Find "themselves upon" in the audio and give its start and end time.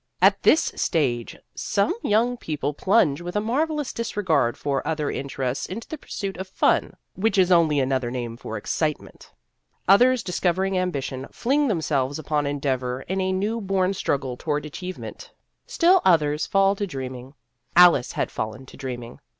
11.67-12.47